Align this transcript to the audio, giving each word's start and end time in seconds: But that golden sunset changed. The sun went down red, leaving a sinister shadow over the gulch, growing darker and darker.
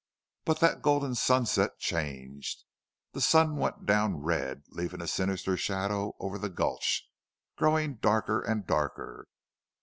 But 0.45 0.61
that 0.61 0.81
golden 0.81 1.13
sunset 1.13 1.77
changed. 1.77 2.63
The 3.11 3.21
sun 3.21 3.57
went 3.57 3.85
down 3.85 4.17
red, 4.17 4.63
leaving 4.69 4.99
a 4.99 5.05
sinister 5.05 5.55
shadow 5.55 6.15
over 6.19 6.39
the 6.39 6.49
gulch, 6.49 7.07
growing 7.55 7.97
darker 7.97 8.41
and 8.41 8.65
darker. 8.65 9.27